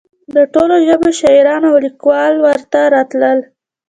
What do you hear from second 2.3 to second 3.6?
ورته راتلل.